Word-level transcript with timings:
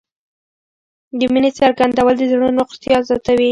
د 1.19 1.21
مینې 1.33 1.51
څرګندول 1.59 2.15
د 2.17 2.21
زړونو 2.31 2.57
روغتیا 2.61 2.97
زیاتوي. 3.07 3.49